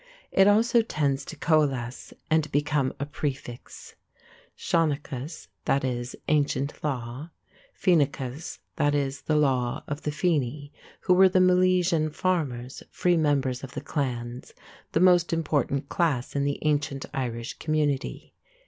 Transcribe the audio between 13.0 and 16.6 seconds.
members of the clans, the most important class in the